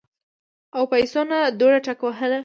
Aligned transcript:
او 0.75 0.83
پاينڅو 0.91 1.21
نه 1.31 1.39
دوړه 1.59 1.79
ټکوهله 1.85 2.39